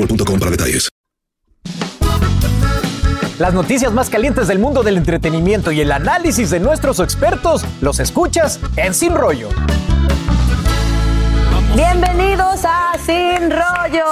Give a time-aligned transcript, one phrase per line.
[0.00, 0.88] boostmobile.com para detalles.
[3.38, 7.98] Las noticias más calientes del mundo del entretenimiento y el análisis de nuestros expertos los
[7.98, 9.48] escuchas en Sin Rollo.
[11.74, 14.04] Bienvenidos a Sin Rollo,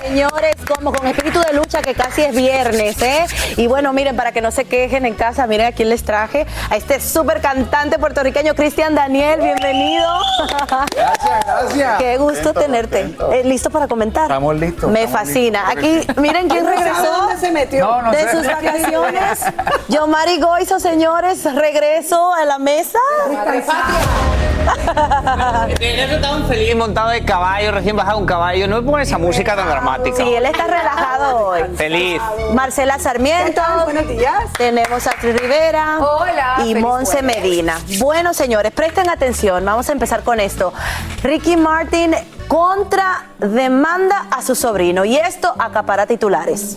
[0.00, 3.24] señores, como con espíritu de lucha que casi es viernes, ¿eh?
[3.56, 6.46] Y bueno, miren, para que no se quejen en casa, miren a quién les traje,
[6.70, 10.06] a este súper cantante puertorriqueño, Cristian Daniel, bienvenido.
[10.94, 11.98] Gracias, gracias.
[11.98, 13.00] Qué gusto Contento, tenerte.
[13.02, 13.32] contento.
[13.32, 14.24] Eh, ¿Listo para comentar?
[14.24, 15.74] Estamos listos, Me estamos fascina.
[15.74, 16.06] listos.
[16.14, 17.12] Aquí, miren quién ¿Dónde regresó.
[17.12, 17.86] dónde se metió?
[17.86, 18.30] No, no de sé.
[18.30, 19.40] sus vacaciones.
[19.88, 22.98] Yo, Mari Goizo, señores, regreso a la mesa.
[25.80, 28.66] Yo estaba feliz montado de caballo, recién bajado un caballo.
[28.68, 30.16] No me pongan esa música tan dramática.
[30.16, 31.62] Sí, él está relajado hoy.
[31.76, 32.20] Feliz.
[32.52, 33.60] Marcela Sarmiento.
[33.84, 34.52] Buenos días.
[34.56, 35.98] Tenemos a Tri Rivera.
[36.00, 37.22] Hola, Y Monse.
[37.22, 37.78] Medina.
[37.98, 39.64] Bueno, señores, presten atención.
[39.64, 40.72] Vamos a empezar con esto.
[41.22, 42.14] Ricky Martin
[42.48, 45.04] contra demanda a su sobrino.
[45.04, 46.76] Y esto acapara titulares.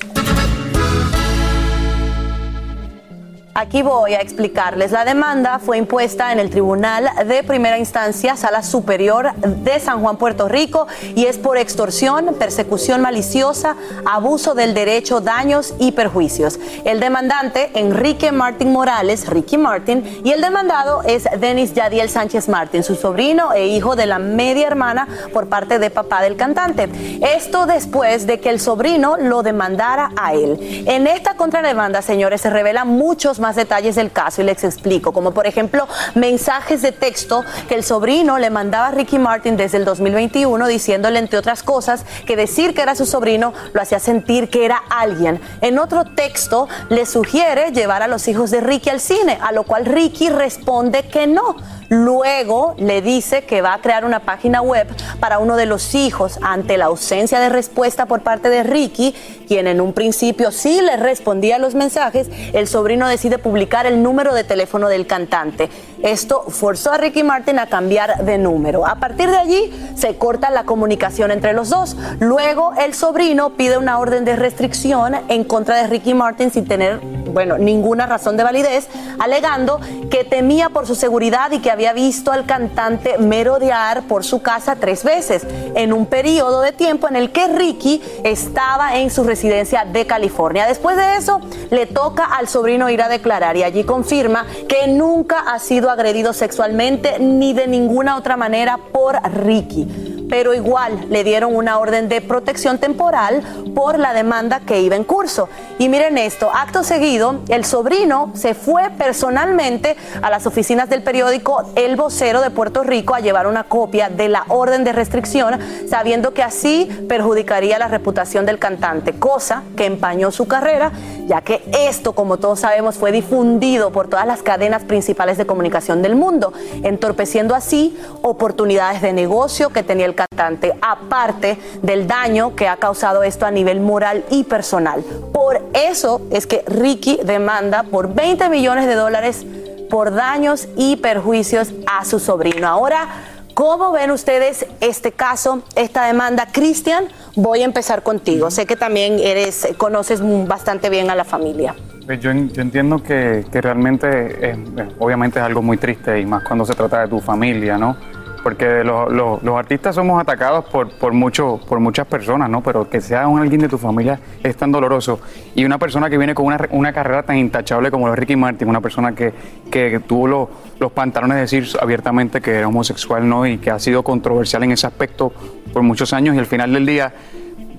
[3.60, 4.94] Aquí voy a explicarles.
[4.94, 10.16] La demanda fue impuesta en el Tribunal de Primera Instancia, Sala Superior de San Juan,
[10.16, 13.76] Puerto Rico, y es por extorsión, persecución maliciosa,
[14.06, 16.58] abuso del derecho, daños y perjuicios.
[16.86, 22.82] El demandante, Enrique Martín Morales, Ricky Martin, y el demandado es Denis Yadiel Sánchez Martín,
[22.82, 26.88] su sobrino e hijo de la media hermana por parte de papá del cantante.
[27.36, 30.86] Esto después de que el sobrino lo demandara a él.
[30.88, 35.32] En esta contrademanda, señores, se revelan muchos más detalles del caso y les explico, como
[35.32, 39.86] por ejemplo mensajes de texto que el sobrino le mandaba a Ricky Martin desde el
[39.86, 44.66] 2021 diciéndole, entre otras cosas, que decir que era su sobrino lo hacía sentir que
[44.66, 45.40] era alguien.
[45.62, 49.64] En otro texto le sugiere llevar a los hijos de Ricky al cine, a lo
[49.64, 51.56] cual Ricky responde que no.
[51.90, 54.88] Luego le dice que va a crear una página web
[55.20, 59.16] para uno de los hijos ante la ausencia de respuesta por parte de Ricky,
[59.48, 64.04] quien en un principio sí le respondía a los mensajes, el sobrino decide publicar el
[64.04, 65.70] número de teléfono del cantante.
[66.04, 68.88] Esto forzó a Ricky Martin a cambiar de número.
[68.88, 71.98] A partir de allí se corta la comunicación entre los dos.
[72.20, 77.00] Luego el sobrino pide una orden de restricción en contra de Ricky Martin sin tener,
[77.00, 78.88] bueno, ninguna razón de validez,
[79.20, 84.42] alegando que temía por su seguridad y que había visto al cantante merodear por su
[84.42, 85.46] casa tres veces
[85.76, 90.66] en un periodo de tiempo en el que Ricky estaba en su residencia de California.
[90.66, 95.40] Después de eso, le toca al sobrino ir a declarar y allí confirma que nunca
[95.40, 101.56] ha sido agredido sexualmente ni de ninguna otra manera por Ricky pero igual le dieron
[101.56, 103.42] una orden de protección temporal
[103.74, 105.50] por la demanda que iba en curso.
[105.80, 111.72] Y miren esto, acto seguido, el sobrino se fue personalmente a las oficinas del periódico
[111.76, 116.34] El Vocero de Puerto Rico a llevar una copia de la orden de restricción, sabiendo
[116.34, 120.92] que así perjudicaría la reputación del cantante, cosa que empañó su carrera,
[121.30, 126.02] ya que esto, como todos sabemos, fue difundido por todas las cadenas principales de comunicación
[126.02, 132.68] del mundo, entorpeciendo así oportunidades de negocio que tenía el cantante, aparte del daño que
[132.68, 135.04] ha causado esto a nivel moral y personal.
[135.32, 139.46] Por eso es que Ricky demanda por 20 millones de dólares
[139.88, 142.68] por daños y perjuicios a su sobrino.
[142.68, 143.08] Ahora,
[143.54, 146.48] ¿cómo ven ustedes este caso, esta demanda?
[146.52, 147.06] Cristian,
[147.36, 148.50] voy a empezar contigo.
[148.52, 151.76] Sé que también eres, conoces bastante bien a la familia.
[152.06, 156.20] Pues yo, en- yo entiendo que, que realmente, eh, eh, obviamente es algo muy triste
[156.20, 157.96] y más cuando se trata de tu familia, ¿no?
[158.44, 162.62] Porque los, los- los artistas somos atacados por, por, mucho, por muchas personas, ¿no?
[162.62, 165.20] Pero que sea un alguien de tu familia es tan doloroso.
[165.56, 168.68] Y una persona que viene con una, una carrera tan intachable como lo Ricky Martin,
[168.70, 169.34] una persona que,
[169.72, 170.50] que tuvo lo-
[170.80, 173.46] los pantalones de decir abiertamente que era homosexual, ¿no?
[173.46, 175.32] Y que ha sido controversial en ese aspecto
[175.74, 177.14] por muchos años y al final del día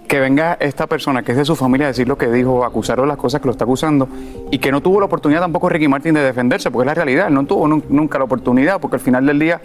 [0.07, 3.03] que venga esta persona que es de su familia a decir lo que dijo, acusarlo
[3.05, 4.09] de las cosas que lo está acusando
[4.51, 7.31] y que no tuvo la oportunidad tampoco Ricky Martin de defenderse, porque es la realidad,
[7.31, 9.61] no tuvo nun- nunca la oportunidad, porque al final del día,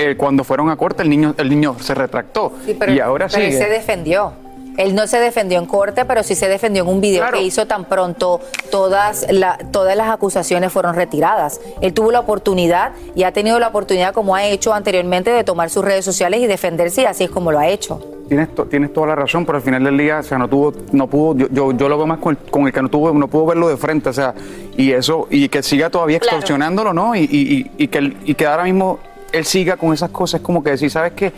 [0.00, 3.28] eh, cuando fueron a corte, el niño, el niño se retractó Sí, pero, y ahora
[3.30, 4.32] pero él se defendió.
[4.76, 7.66] Él no se defendió en corte, pero sí se defendió en un video que hizo
[7.66, 11.60] tan pronto todas, la- todas las acusaciones fueron retiradas.
[11.82, 15.68] Él tuvo la oportunidad y ha tenido la oportunidad, como ha hecho anteriormente, de tomar
[15.70, 18.00] sus redes sociales y defenderse, y así es como lo ha hecho.
[18.28, 20.72] Tienes, to- tienes toda la razón, pero al final del día, o sea, no tuvo,
[20.92, 23.12] no pudo, yo, yo, yo lo veo más con el, con el que no tuvo,
[23.12, 24.32] no pudo verlo de frente, o sea,
[24.76, 27.14] y eso, y que siga todavía extorsionándolo, ¿no?
[27.16, 27.26] Y, y,
[27.58, 29.00] y, y que, y que ahora mismo
[29.32, 31.32] él siga con esas cosas, es como que decir, ¿sabes qué?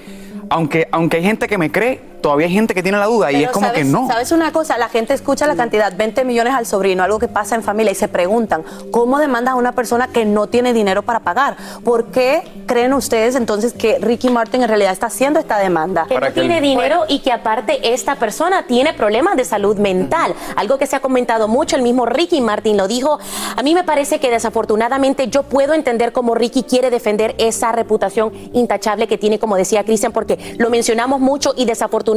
[0.48, 3.44] Aunque, aunque hay gente que me cree, todavía hay gente que tiene la duda y
[3.44, 4.06] es como ¿sabes, que no.
[4.06, 4.78] ¿Sabes una cosa?
[4.78, 7.94] La gente escucha la cantidad, 20 millones al sobrino, algo que pasa en familia, y
[7.94, 11.56] se preguntan, ¿cómo demandas a una persona que no tiene dinero para pagar?
[11.84, 16.06] ¿Por qué creen ustedes entonces que Ricky Martin en realidad está haciendo esta demanda?
[16.08, 20.34] que no tiene dinero y que aparte esta persona tiene problemas de salud mental.
[20.56, 23.18] Algo que se ha comentado mucho, el mismo Ricky Martin lo dijo.
[23.56, 28.32] A mí me parece que desafortunadamente yo puedo entender cómo Ricky quiere defender esa reputación
[28.52, 32.11] intachable que tiene, como decía Cristian, porque lo mencionamos mucho y desafortunadamente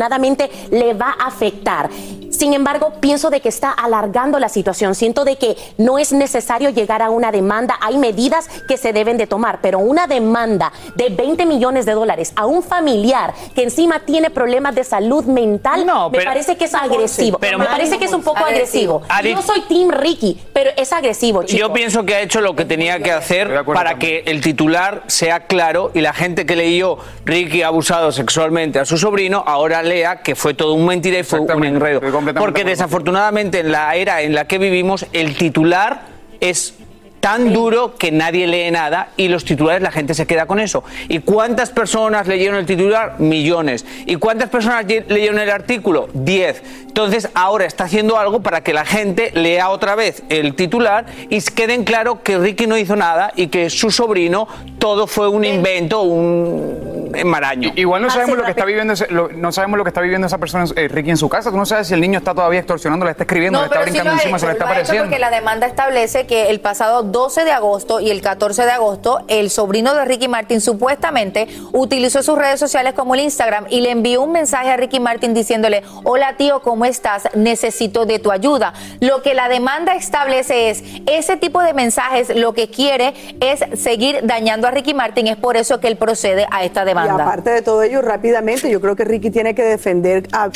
[0.71, 1.89] le va a afectar.
[2.29, 4.93] Sin embargo, pienso de que está alargando la situación.
[4.93, 7.77] Siento de que no es necesario llegar a una demanda.
[7.79, 12.33] Hay medidas que se deben de tomar, pero una demanda de 20 millones de dólares
[12.35, 16.73] a un familiar que encima tiene problemas de salud mental, me pero- parece que es
[16.73, 17.37] agresivo.
[17.39, 19.01] Pero- me parece que es un poco agresivo.
[19.07, 21.57] Ari- Yo soy Team Ricky, pero es agresivo, chicos.
[21.59, 25.41] Yo pienso que ha hecho lo que tenía que hacer para que el titular sea
[25.47, 30.17] claro y la gente que leyó Ricky ha abusado sexualmente a su sobrino ahora lea
[30.17, 32.01] que fue todo un mentira y fue un enredo.
[32.37, 36.01] Porque desafortunadamente en la era en la que vivimos el titular
[36.39, 36.75] es
[37.25, 40.83] tan duro que nadie lee nada y los titulares la gente se queda con eso.
[41.09, 43.15] ¿Y cuántas personas leyeron el titular?
[43.17, 43.83] Millones.
[44.05, 46.07] ¿Y cuántas personas ye- leyeron el artículo?
[46.13, 46.61] Diez.
[46.85, 51.41] Entonces ahora está haciendo algo para que la gente lea otra vez el titular y
[51.41, 56.03] queden claro que Ricky no hizo nada y que su sobrino todo fue un invento,
[56.03, 57.71] un enmaraño.
[57.75, 60.27] Igual no sabemos lo que está viviendo ese- lo- no sabemos lo que está viviendo
[60.27, 61.49] esa persona eh, Ricky en su casa.
[61.49, 63.89] Tú no sabes si el niño está todavía extorsionando, le está escribiendo, le está sí
[63.89, 65.03] brincando encima, se le hecho, está hecho apareciendo.
[65.05, 69.23] porque la demanda establece que el pasado 12 de agosto y el 14 de agosto,
[69.29, 73.91] el sobrino de Ricky Martin supuestamente utilizó sus redes sociales como el Instagram y le
[73.91, 77.29] envió un mensaje a Ricky Martin diciéndole, hola tío, ¿cómo estás?
[77.33, 78.73] Necesito de tu ayuda.
[78.99, 84.19] Lo que la demanda establece es, ese tipo de mensajes lo que quiere es seguir
[84.23, 87.23] dañando a Ricky Martin, es por eso que él procede a esta Y demanda.
[87.23, 90.49] aparte de todo ello, rápidamente, yo creo que Ricky tiene que defender a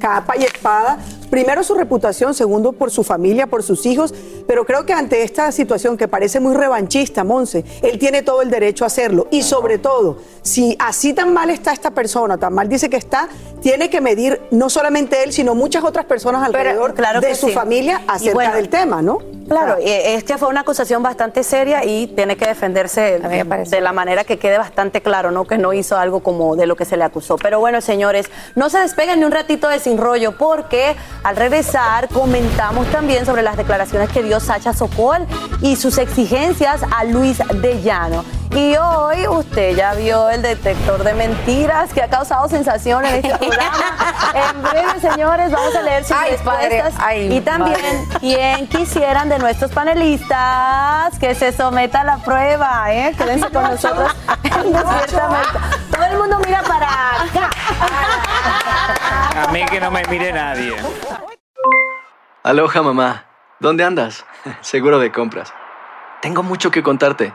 [0.00, 0.98] capa y espada,
[1.32, 4.12] primero su reputación, segundo por su familia, por sus hijos,
[4.46, 8.50] pero creo que ante esta situación que parece muy revanchista, Monse, él tiene todo el
[8.50, 9.28] derecho a hacerlo.
[9.30, 13.30] Y sobre todo, si así tan mal está esta persona, tan mal dice que está,
[13.62, 17.52] tiene que medir no solamente él, sino muchas otras personas alrededor claro de su sí.
[17.54, 19.20] familia acerca bueno, del tema, ¿no?
[19.52, 23.92] Claro, eh, es que fue una acusación bastante seria y tiene que defenderse de la
[23.92, 25.44] manera que quede bastante claro, ¿no?
[25.44, 27.36] Que no hizo algo como de lo que se le acusó.
[27.36, 32.08] Pero bueno, señores, no se despeguen ni un ratito de sin rollo, porque al regresar
[32.08, 35.26] comentamos también sobre las declaraciones que dio Sacha Sokol
[35.60, 38.24] y sus exigencias a Luis de Llano.
[38.54, 43.38] Y hoy usted ya vio el detector de mentiras que ha causado sensación en este
[43.38, 43.72] programa.
[44.34, 48.18] En breve, señores, vamos a leer sus Ay, padre, respuestas ay, y también padre.
[48.18, 53.14] quien quisieran de nuestros panelistas que se someta a la prueba, ¿eh?
[53.16, 54.10] Quédense con nosotros.
[54.42, 57.50] Todo el mundo mira para acá.
[59.42, 60.76] A mí que no me mire nadie.
[62.42, 63.26] Aloha mamá,
[63.60, 64.24] ¿dónde andas?
[64.62, 65.52] Seguro de compras.
[66.22, 67.34] Tengo mucho que contarte.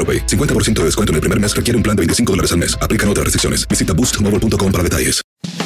[0.00, 0.26] AroPay.
[0.26, 2.78] 50% de descuento en el primer mes requiere un plan de 25 dólares al mes.
[2.80, 3.68] Aplican otras restricciones.
[3.68, 5.20] Visita boostmobile.com para detalles.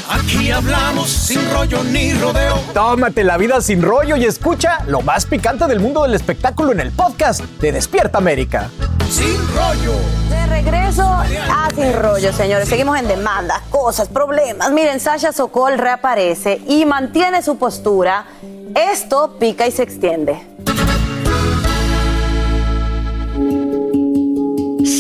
[0.09, 2.61] Aquí hablamos sin rollo ni rodeo.
[2.75, 6.81] Tómate la vida sin rollo y escucha lo más picante del mundo del espectáculo en
[6.81, 8.71] el podcast de Despierta América.
[9.11, 9.95] Sin rollo.
[10.29, 12.69] De regreso a Sin Rollo, señores.
[12.69, 14.71] Seguimos en demandas, cosas, problemas.
[14.73, 18.27] Miren, Sasha Sokol reaparece y mantiene su postura.
[18.75, 20.54] Esto pica y se extiende.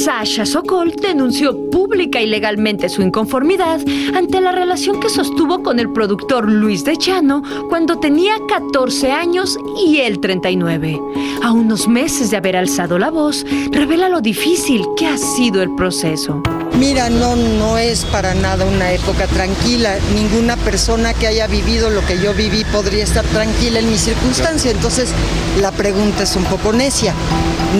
[0.05, 3.81] Sasha Sokol denunció pública y legalmente su inconformidad
[4.15, 9.57] ante la relación que sostuvo con el productor Luis de Chano cuando tenía 14 años
[9.83, 11.01] y él 39.
[11.43, 15.75] A unos meses de haber alzado la voz, revela lo difícil que ha sido el
[15.75, 16.43] proceso.
[16.79, 19.97] Mira, no, no es para nada una época tranquila.
[20.15, 24.71] Ninguna persona que haya vivido lo que yo viví podría estar tranquila en mi circunstancia.
[24.71, 25.15] Entonces,
[25.63, 27.15] la pregunta es un poco necia.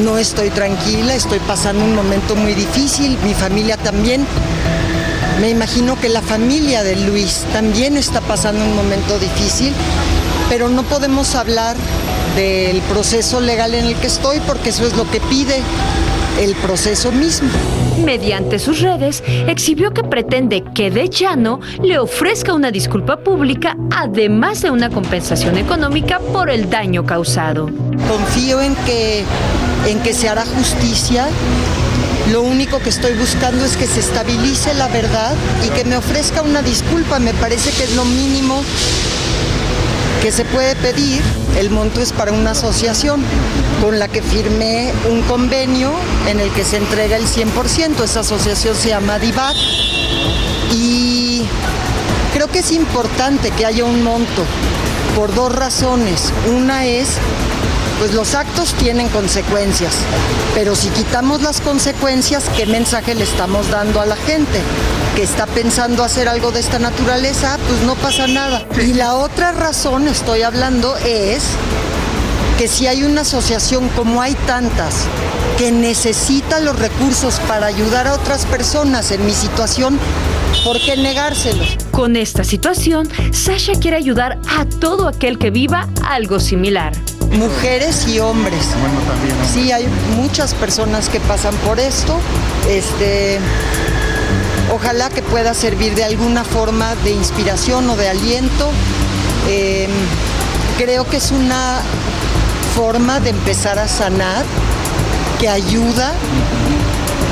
[0.03, 4.27] No estoy tranquila, estoy pasando un momento muy difícil, mi familia también.
[5.41, 9.73] Me imagino que la familia de Luis también está pasando un momento difícil,
[10.49, 11.77] pero no podemos hablar
[12.35, 15.63] del proceso legal en el que estoy porque eso es lo que pide
[16.39, 17.49] el proceso mismo.
[18.05, 24.63] Mediante sus redes, exhibió que pretende que De Chano le ofrezca una disculpa pública, además
[24.63, 27.71] de una compensación económica por el daño causado.
[28.09, 29.25] Confío en que,
[29.87, 31.27] en que se hará justicia.
[32.33, 36.43] Lo único que estoy buscando es que se estabilice la verdad y que me ofrezca
[36.43, 37.19] una disculpa.
[37.19, 38.63] Me parece que es lo mínimo
[40.23, 41.23] que se puede pedir.
[41.59, 43.23] El monto es para una asociación
[43.83, 45.93] con la que firmé un convenio
[46.29, 48.03] en el que se entrega el 100%.
[48.03, 49.57] Esa asociación se llama DIVAC
[50.73, 51.43] y
[52.33, 54.45] creo que es importante que haya un monto
[55.15, 56.33] por dos razones.
[56.49, 57.19] Una es
[57.99, 59.95] pues los actos tienen consecuencias,
[60.55, 64.61] pero si quitamos las consecuencias, ¿qué mensaje le estamos dando a la gente?
[65.17, 68.67] Que está pensando hacer algo de esta naturaleza, pues no pasa nada.
[68.81, 71.45] Y la otra razón, estoy hablando, es
[72.59, 75.07] que si hay una asociación como hay tantas
[75.59, 79.99] que necesita los recursos para ayudar a otras personas en mi situación,
[80.65, 81.77] ¿por qué negárselos?
[81.91, 86.93] Con esta situación, Sasha quiere ayudar a todo aquel que viva algo similar.
[87.33, 88.67] Mujeres y hombres.
[89.53, 92.19] Sí, hay muchas personas que pasan por esto.
[92.69, 93.39] Este,
[94.73, 98.71] ojalá que pueda servir de alguna forma de inspiración o de aliento.
[99.49, 99.89] Eh,
[100.79, 101.81] creo que es una
[102.77, 104.45] forma de empezar a sanar
[105.39, 106.13] que ayuda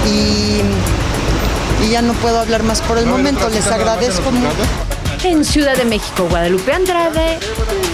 [0.06, 0.60] y,
[1.84, 3.48] y ya no puedo hablar más por el momento.
[3.48, 4.56] Les agradezco mucho.
[5.24, 7.38] En Ciudad de México, Guadalupe Andrade,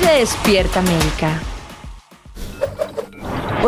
[0.02, 1.40] Despierta América.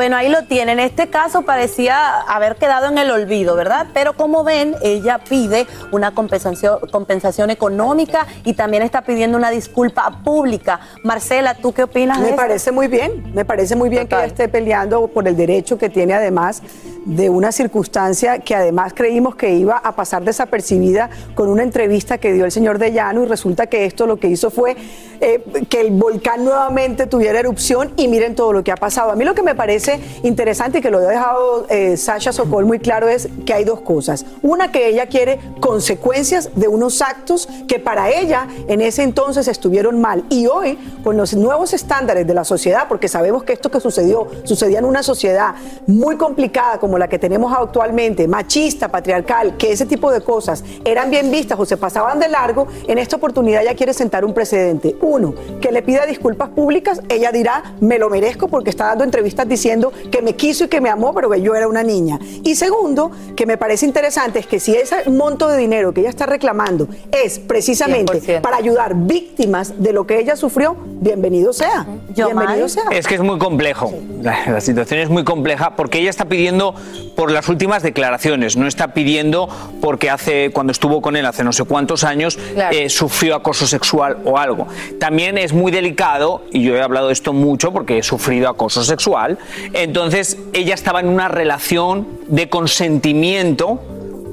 [0.01, 0.81] Bueno, ahí lo tienen.
[0.81, 3.89] Este caso parecía haber quedado en el olvido, ¿verdad?
[3.93, 10.23] Pero como ven, ella pide una compensación, compensación económica y también está pidiendo una disculpa
[10.25, 10.81] pública.
[11.05, 12.41] Marcela, ¿tú qué opinas Me de esto?
[12.41, 15.91] parece muy bien, me parece muy bien que ella esté peleando por el derecho que
[15.91, 16.63] tiene además
[17.05, 22.33] de una circunstancia que además creímos que iba a pasar desapercibida con una entrevista que
[22.33, 24.77] dio el señor De Llano y resulta que esto lo que hizo fue
[25.21, 29.11] eh, que el volcán nuevamente tuviera erupción y miren todo lo que ha pasado.
[29.11, 29.90] A mí lo que me parece
[30.23, 33.81] interesante y que lo ha dejado eh, Sasha Sokol muy claro es que hay dos
[33.81, 34.27] cosas.
[34.43, 40.01] Una que ella quiere consecuencias de unos actos que para ella en ese entonces estuvieron
[40.01, 43.81] mal y hoy con los nuevos estándares de la sociedad, porque sabemos que esto que
[43.81, 45.55] sucedió sucedía en una sociedad
[45.87, 51.11] muy complicada como la que tenemos actualmente, machista, patriarcal, que ese tipo de cosas eran
[51.11, 54.97] bien vistas o se pasaban de largo, en esta oportunidad ella quiere sentar un precedente.
[55.01, 59.49] Uno, que le pida disculpas públicas, ella dirá, me lo merezco porque está dando entrevistas
[59.49, 59.70] diciendo
[60.11, 62.19] que me quiso y que me amó, pero que yo era una niña.
[62.45, 66.11] Y segundo, que me parece interesante es que si ese monto de dinero que ella
[66.11, 68.41] está reclamando es precisamente 100%.
[68.41, 71.87] para ayudar víctimas de lo que ella sufrió, bienvenido sea.
[72.15, 72.85] Bienvenido sea.
[72.91, 73.93] Es que es muy complejo.
[74.23, 76.75] La, la situación es muy compleja porque ella está pidiendo
[77.17, 78.57] por las últimas declaraciones.
[78.57, 79.49] No está pidiendo
[79.81, 82.77] porque hace, cuando estuvo con él hace no sé cuántos años, Claro.
[82.77, 84.67] eh, sufrió acoso sexual o algo.
[84.99, 88.83] También es muy delicado, y yo he hablado de esto mucho porque he sufrido acoso
[88.85, 89.39] sexual,
[89.73, 93.81] entonces ella estaba en una relación de consentimiento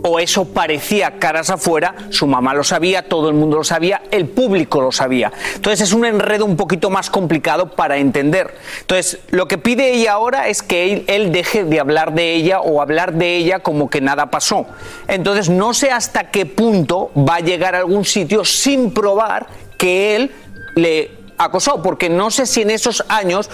[0.04, 4.28] o eso parecía caras afuera, su mamá lo sabía, todo el mundo lo sabía, el
[4.28, 5.32] público lo sabía.
[5.56, 8.56] Entonces es un enredo un poquito más complicado para entender.
[8.82, 12.62] Entonces lo que pide ella ahora es que él, él deje de hablar de ella
[12.62, 14.66] o hablar de ella como que nada pasó.
[15.08, 20.16] Entonces no sé hasta qué punto va a llegar a algún sitio sin probar que
[20.16, 20.32] él
[20.76, 23.50] le acosó, porque no sé si en esos años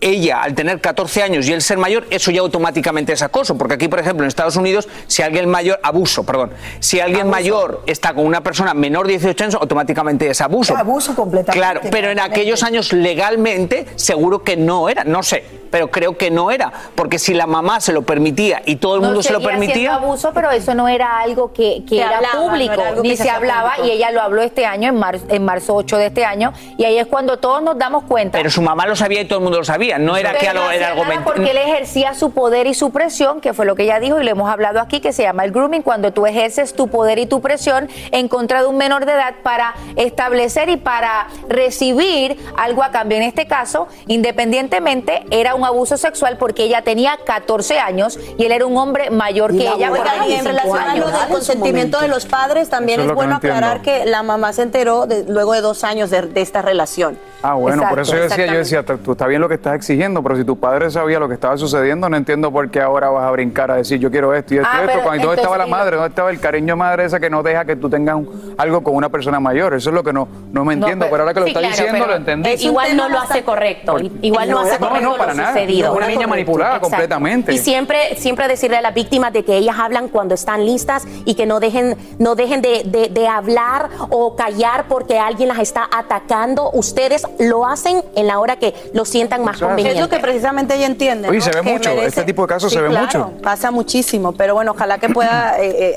[0.00, 3.56] ella, al tener 14 años y él ser mayor, eso ya automáticamente es acoso.
[3.56, 7.82] Porque aquí, por ejemplo, en Estados Unidos, si alguien mayor, abuso, perdón, si alguien mayor
[7.86, 10.76] está con una persona menor de 18 años, automáticamente es abuso.
[10.76, 11.58] Abuso completamente.
[11.58, 16.30] Claro, pero en aquellos años legalmente seguro que no era, no sé, pero creo que
[16.30, 19.32] no era, porque si la mamá se lo permitía y todo el No mundo se
[19.32, 22.88] lo permitía, abuso, pero eso no era algo que, que era hablaba, no público, era
[22.88, 23.88] algo que ni se hablaba, público.
[23.88, 26.84] y ella lo habló este año, en, mar- en marzo 8 de este año, y
[26.84, 28.38] ahí es cuando todos nos damos cuenta.
[28.38, 30.50] pero su mamá lo sabía y todo el mundo lo sabía, no era que Pero
[30.52, 31.24] algo- no era algo mentira.
[31.24, 34.24] Porque él ejercía su poder y su presión, que fue lo que ella dijo y
[34.24, 37.26] lo hemos hablado aquí, que se llama el grooming, cuando tú ejerces tu poder y
[37.26, 42.82] tu presión en contra de un menor de edad para establecer y para recibir algo
[42.82, 43.16] a cambio.
[43.18, 48.52] En este caso, independientemente, era un abuso sexual porque ella tenía 14 años y él
[48.52, 49.88] era un hombre mayor que ella.
[49.88, 51.20] por Oigan, y en 25 relación a lo años.
[51.20, 53.56] del consentimiento de los padres, también es es lo que bueno entiendo.
[53.58, 57.18] aclarar que la mamá se enteró de- luego de dos años de, de esta relación.
[57.42, 60.22] Ah, bueno, por eso yo decía, yo decía, tú está bien lo que estás exigiendo,
[60.22, 63.24] pero si tu padre sabía lo que estaba sucediendo, no entiendo por qué ahora vas
[63.24, 64.92] a brincar a decir yo quiero esto y esto Ah, y esto.
[64.92, 65.96] pero Cuando, ¿Dónde estaba la madre?
[65.96, 68.94] ¿Dónde estaba el cariño madre esa que no deja que tú tengas un- algo con
[68.94, 69.74] una persona mayor?
[69.74, 71.76] Eso es lo que no, no me entiendo, pero, ahora que lo Sí, está claro,
[71.76, 72.50] diciendo lo entendí.
[72.50, 73.96] es Igual no lo hace correcto.
[74.22, 75.52] Igual no hace No, correcto no, para lo nada.
[75.54, 75.90] sucedido.
[75.92, 76.88] Es una niña manipulada Exacto.
[76.90, 77.52] completamente.
[77.52, 81.34] Y siempre, siempre decirle a las víctimas de que ellas hablan cuando están listas y
[81.34, 85.88] que no dejen, no dejen de, de- de hablar o callar porque alguien las está
[85.92, 86.70] atacando.
[86.72, 90.16] Ustedes lo hacen en la hora que lo sientan más Es lo conveniente.
[90.16, 91.28] que precisamente ella entiende.
[91.28, 91.44] Oye, ¿no?
[91.44, 93.42] se ve Que mucho, este tipo de casos Sí, se ve claro, mucho.
[93.42, 95.96] Pasa muchísimo, pero bueno, ojalá que pueda eh, eh,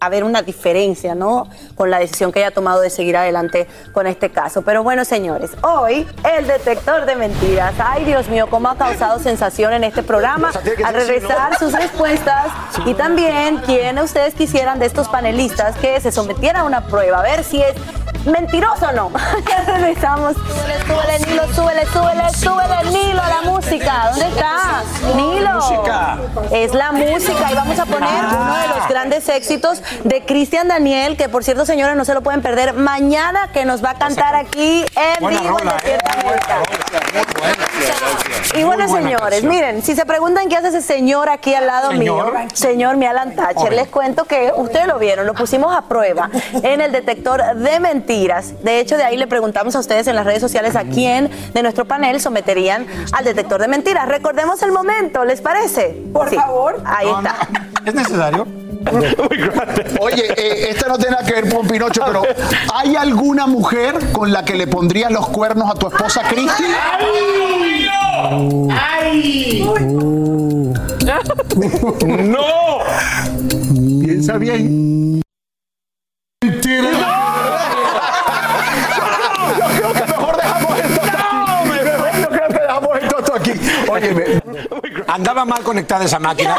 [0.00, 1.46] haber una diferencia, ¿no?
[1.74, 4.62] Con la decisión que ella ha tomado de seguir adelante con este caso.
[4.62, 7.74] Pero bueno, señores, hoy el detector de mentiras.
[7.78, 10.50] Ay, Dios mío, cómo ha causado sensación en este programa
[10.84, 12.46] al regresar sus respuestas
[12.86, 17.22] y también quienes ustedes quisieran de estos panelistas que se sometieran a una prueba, a
[17.22, 17.74] ver si es
[18.24, 19.10] mentiroso o no.
[19.48, 20.36] ya regresamos.
[20.36, 24.10] Súbele, súbele, Nilo, súbele, súbele, súbele, Nilo, a la música.
[24.10, 24.82] ¿Dónde está?
[25.14, 25.54] Nilo.
[25.54, 26.18] música?
[26.52, 31.16] Es la música y vamos a poner uno de los grandes éxitos de Cristian Daniel,
[31.16, 34.34] que por cierto, señores, no se lo pueden perder mañana, que nos va a cantar
[34.34, 35.72] aquí en vivo en ¿eh?
[35.72, 37.59] Despierta
[38.54, 39.48] Y bueno, señores, canción.
[39.52, 42.32] miren, si se preguntan qué hace ese señor aquí al lado ¿Señor?
[42.32, 46.30] mío, señor mi Alan Thatcher, les cuento que ustedes lo vieron, lo pusimos a prueba
[46.62, 48.62] en el detector de mentiras.
[48.64, 51.62] De hecho, de ahí le preguntamos a ustedes en las redes sociales a quién de
[51.62, 54.08] nuestro panel someterían al detector de mentiras.
[54.08, 55.96] Recordemos el momento, ¿les parece?
[56.12, 56.82] Por favor.
[56.84, 57.36] Ahí está.
[57.86, 58.46] ¿Es necesario?
[60.00, 62.22] Oye, eh, esta no tiene nada que ver con Pinocho, pero
[62.74, 66.64] ¿hay alguna mujer con la que le pondrías los cuernos a tu esposa Cristi?
[68.70, 69.64] ¡Ay!
[72.22, 72.78] ¡No!
[74.02, 75.20] Piensa bien.
[76.42, 76.90] Mentira.
[79.78, 79.92] Yo
[85.10, 86.54] que que Andaba mal conectada esa máquina.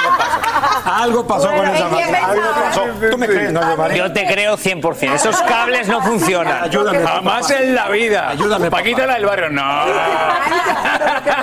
[0.86, 2.18] Algo pasó, Algo pasó con esa máquina.
[2.28, 2.84] Algo pasó.
[3.12, 3.52] ¿Tú me crees?
[3.52, 3.98] No, yo, vale.
[3.98, 5.14] Yo te creo 100%.
[5.14, 6.64] Esos cables no funcionan.
[6.64, 7.00] Ayúdame.
[7.00, 8.30] Jamás en la vida.
[8.30, 8.70] Ayúdame.
[8.70, 9.62] Paquita la del barrio, no.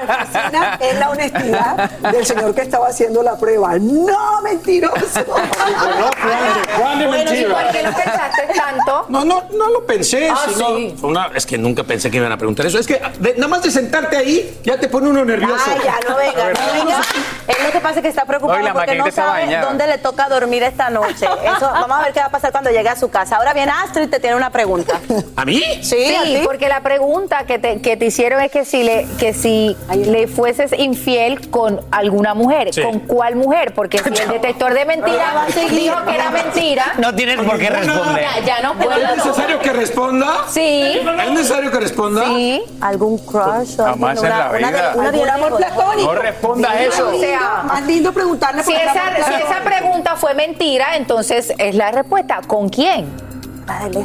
[0.07, 3.79] fascina es la honestidad del señor que estaba haciendo la prueba.
[3.79, 5.25] ¡No, mentiroso!
[5.25, 7.55] ¿Cuál es Bueno, ¿y mentira?
[7.55, 9.07] por qué lo pensaste tanto?
[9.09, 10.29] No, no, no lo pensé.
[10.31, 10.94] Ah, sino- sí.
[11.01, 12.79] fue una- es que nunca pensé que iban a preguntar eso.
[12.79, 15.64] Es que de- nada más de sentarte ahí ya te pone uno nervioso.
[15.66, 16.98] Ay, ya, no venga, no venga.
[17.49, 20.29] Él lo que pasa es que está preocupado Hoy porque no sabe dónde le toca
[20.29, 21.25] dormir esta noche.
[21.25, 23.37] Eso, vamos a ver qué va a pasar cuando llegue a su casa.
[23.37, 25.01] Ahora bien, Astrid te tiene una pregunta.
[25.37, 25.63] ¿A mí?
[25.83, 26.41] Sí, a ti.
[26.45, 30.27] porque la pregunta que te, que te hicieron es que si le que si le
[30.29, 32.83] fueses infiel con alguna mujer, Sí.
[32.83, 33.73] ¿con cuál mujer?
[33.75, 38.25] Porque si el detector de mentiras dijo que era mentira, No tienes por qué responder.
[38.41, 38.91] ya, ya no puedo.
[38.93, 40.27] ¿Es necesario que responda?
[40.49, 40.99] Sí.
[40.99, 42.27] ¿Es necesario que responda?
[42.27, 42.63] Sí.
[42.81, 43.79] ¿Algún crush?
[43.81, 44.25] o Jamás algo?
[44.25, 44.93] en la Una- una- vida.
[44.95, 46.15] una- Algún una- amor platónico.
[46.15, 47.05] No respondas Sí, eso.
[47.05, 50.16] más lindo, O sea, más lindo preguntarle Si por el esa, amor si esa pregunta
[50.16, 52.40] fue mentira, entonces es la respuesta.
[52.46, 53.07] ¿Con quién?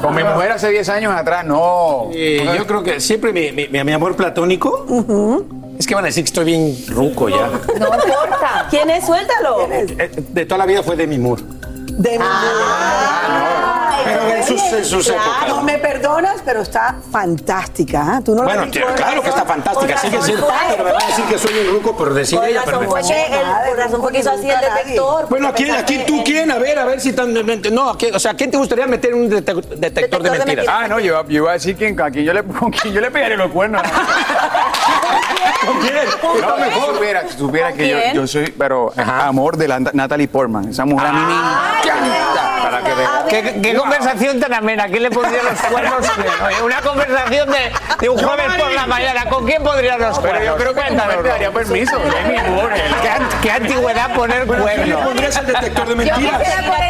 [0.02, 2.10] Con mi mujer hace 10 años atrás, no.
[2.14, 4.86] Eh, yo creo que siempre mi, mi- mi- mi amor platónico
[5.80, 7.48] Es que van a decir que estoy bien ruco ya.
[7.48, 8.68] No importa.
[8.70, 9.06] ¿Quién es?
[9.06, 9.68] Suéltalo.
[9.72, 11.44] Eh, De toda la vida fue Demi Moore.
[11.98, 12.20] De
[14.06, 15.48] Pero en sus, en sus épocas.
[15.48, 18.16] No me perdonas, pero está fantástica.
[18.18, 18.22] ¿ah?
[18.24, 19.98] ¿Tú no Bueno, tío, claro que está fantástica.
[19.98, 20.48] Sigue siendo.
[20.70, 22.60] Pero me va a decir que soy un ruco por decir Por ella.
[22.66, 25.28] razón Pero me fue que el- por razón fue que hizo así el detector.
[25.30, 26.52] Bueno, ¿a quién, a quién tú quién?
[26.52, 27.34] A ver, a ver si están.
[27.72, 30.32] No, ¿a quién- o sea, ¿a quién te gustaría meter en un detec- detector, de
[30.32, 30.66] mentiras?
[30.70, 33.00] Ah, no, yo, yo iba a decir que a quien yo le, con quien yo
[33.02, 33.82] le pegaré los cuernos.
[35.66, 35.94] ¿Con quién?
[36.42, 36.96] No, mejor.
[36.96, 38.14] Supiera, si supiera ¿Con que yo, quién?
[38.16, 40.70] yo soy, pero amor de la Natalie Portman.
[40.70, 42.50] Esa mujer a mí me encanta.
[42.64, 43.10] Para que veas.
[43.30, 44.86] ¿Qué, qué conversación tan amena?
[44.88, 46.06] ¿Quién le pondría los cuernos?
[46.64, 49.26] Una conversación de, de un jueves por la mañana.
[49.30, 50.40] ¿Con quién pondría los cuernos?
[50.42, 51.98] Pero yo creo que mujer te daría permiso.
[53.02, 55.02] ¿Qué, qué antigüedad poner ¿Quién le cuernos?
[55.06, 56.42] pondrías el detector de Yo mentiras?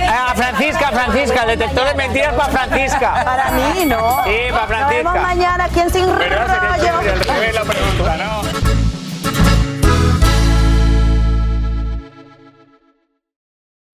[0.09, 3.23] A Francisca, Francisca, el detector de mentiras para Francisca.
[3.25, 4.23] Para mí, ¿no.
[4.25, 5.21] Sí, para Nos vemos Francisca.
[5.21, 6.33] mañana aquí en Sin Rollo.